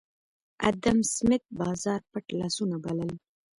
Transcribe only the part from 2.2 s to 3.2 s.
لاسونه بلل